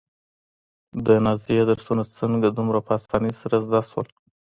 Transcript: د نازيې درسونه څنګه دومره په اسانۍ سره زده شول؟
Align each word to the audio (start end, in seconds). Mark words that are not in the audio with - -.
د 1.05 1.07
نازيې 1.25 1.61
درسونه 1.69 2.03
څنګه 2.19 2.47
دومره 2.57 2.79
په 2.85 2.91
اسانۍ 2.99 3.31
سره 3.41 3.55
زده 3.65 3.81
شول؟ 3.89 4.07